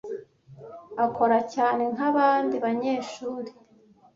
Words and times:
Akora 1.05 1.37
cyane 1.53 1.83
nkabandi 1.93 2.55
banyeshuri. 2.65 3.51